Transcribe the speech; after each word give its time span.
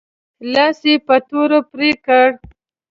لاس 0.53 0.79
یې 0.89 0.95
په 1.05 1.15
توره 1.27 1.59
پرې 1.71 1.89
کړ. 2.05 2.27